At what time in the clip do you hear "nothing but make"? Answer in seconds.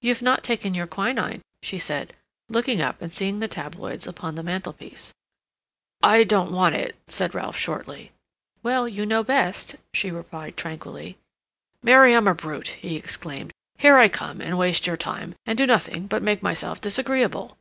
15.66-16.42